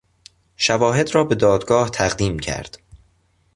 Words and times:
شواهد 0.55 1.15
را 1.15 1.23
به 1.23 1.35
دادگاه 1.35 1.89
تقدیم 1.89 2.39
کرد. 2.39 2.77